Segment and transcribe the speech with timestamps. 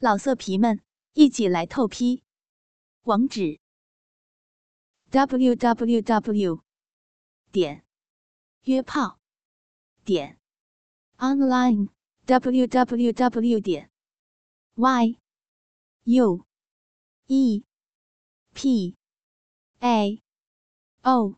[0.00, 0.80] 老色皮们，
[1.14, 2.22] 一起来透批！
[3.02, 3.58] 网址
[5.10, 6.62] ：w w w
[7.50, 7.84] 点
[8.62, 9.18] 约炮
[10.04, 10.38] 点
[11.16, 11.88] online
[12.26, 13.90] w w w 点
[14.76, 15.18] y
[16.04, 16.46] u
[17.26, 17.64] e
[18.54, 18.96] p
[19.80, 20.22] a
[21.02, 21.34] o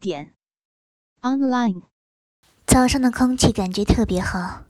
[0.00, 0.34] 点
[1.20, 1.82] online。
[2.66, 4.64] 早上的空气感觉特别好，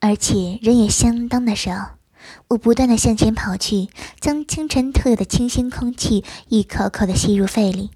[0.00, 1.98] 而且人也相当的少。
[2.48, 3.88] 我不断的向前跑去，
[4.20, 7.90] 将清晨特有的清新空气一口口的吸入肺里。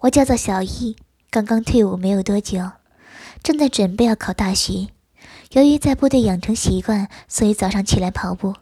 [0.00, 0.96] 我叫做小易，
[1.30, 2.72] 刚刚退伍没有多久，
[3.42, 4.88] 正在准备要考大学。
[5.52, 8.54] 由于在部队养成习惯，所以早上起来跑步，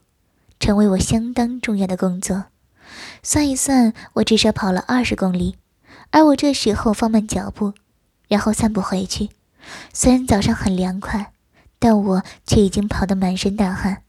[0.61, 2.45] 成为我相当重要的工作。
[3.23, 5.56] 算一算，我至少跑了二十公里。
[6.11, 7.73] 而我这时候放慢脚步，
[8.29, 9.31] 然后散步回去。
[9.92, 11.33] 虽然早上很凉快。
[11.83, 14.05] 但我却已经跑得满身大汗，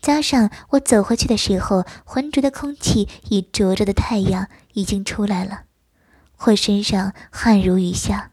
[0.00, 5.62] 加上我走回去的时候，浑浊的空气与灼热的太阳已经出来了，
[6.40, 8.32] 我身上汗如雨下。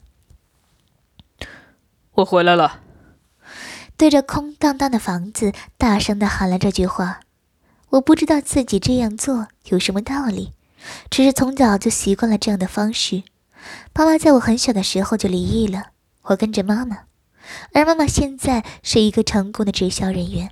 [2.14, 2.80] 我回来了，
[3.96, 7.20] 对着空荡荡的房子大声地喊了这句话。
[7.90, 10.54] 我不知道自己这样做有什么道理，
[11.12, 13.22] 只是从早就习惯了这样的方式。
[13.94, 15.92] 爸妈在我很小的时候就离异了，
[16.24, 17.09] 我跟着妈妈。
[17.74, 20.52] 而妈妈现在是一个成功的直销人员，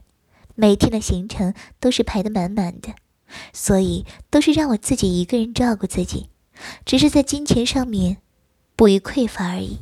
[0.56, 2.96] 每天的行程都是排得满满的，
[3.54, 6.30] 所以都是让我自己一个人照顾自己，
[6.86, 8.18] 只是在金钱上面
[8.76, 9.80] 不予匮乏而已。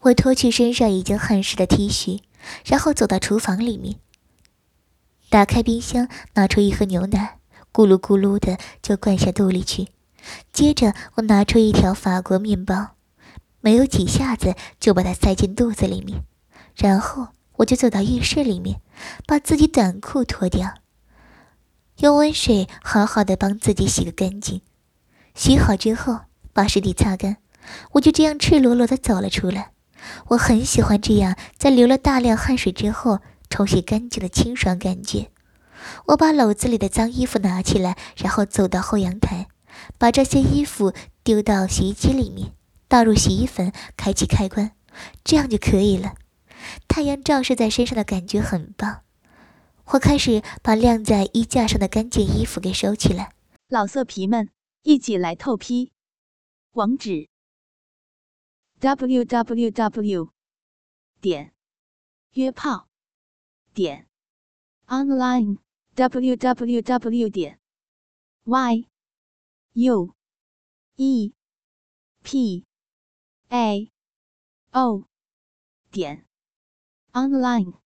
[0.00, 2.20] 我脱去身上已经汗湿的 T 恤，
[2.64, 3.96] 然后走到厨房里面，
[5.28, 7.38] 打开冰箱，拿出一盒牛奶，
[7.72, 9.88] 咕噜咕噜的就灌下肚里去，
[10.52, 12.95] 接着我拿出一条法国面包。
[13.66, 16.22] 没有几下子就把它塞进肚子里面，
[16.76, 18.80] 然后我就走到浴室里面，
[19.26, 20.72] 把自己短裤脱掉，
[21.96, 24.60] 用温水好好的帮自己洗个干净。
[25.34, 26.20] 洗好之后，
[26.52, 27.38] 把尸体擦干，
[27.94, 29.72] 我就这样赤裸裸的走了出来。
[30.28, 33.18] 我很喜欢这样在流了大量汗水之后
[33.50, 35.32] 冲洗干净的清爽感觉。
[36.04, 39.48] 我把篓子里的脏衣服拿起来，然后走到后阳台，
[39.98, 40.92] 把这些衣服
[41.24, 42.52] 丢到洗衣机里面。
[42.88, 44.72] 倒入洗衣粉，开启开关，
[45.24, 46.14] 这样就可以了。
[46.88, 49.02] 太阳照射在身上的感觉很棒。
[49.86, 53.32] 我开始把晾在衣架上的干净衣服给收起来。
[53.68, 54.50] 老色皮们，
[54.82, 55.92] 一起来透批！
[56.72, 57.28] 网址
[58.80, 60.30] ：w w w
[61.20, 61.52] 点
[62.32, 62.88] 约炮
[63.72, 64.06] 点
[64.86, 65.58] online
[65.94, 67.58] w w w 点
[68.44, 68.86] y
[69.72, 70.14] u
[70.96, 71.32] e
[72.22, 72.65] p
[73.50, 73.90] a.
[74.72, 75.06] O.
[75.90, 76.26] 点。
[77.12, 77.85] Online。